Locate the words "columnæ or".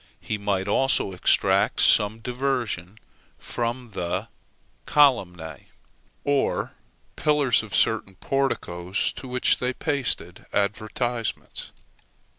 4.87-6.71